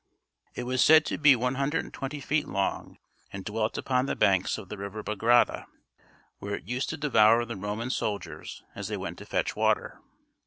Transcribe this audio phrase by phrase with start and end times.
[0.55, 2.97] It was said to be 120 feet long,
[3.31, 5.67] and dwelt upon the banks of the river Bagrada,
[6.39, 10.01] where it used to devour the Roman soldiers as they went to fetch water.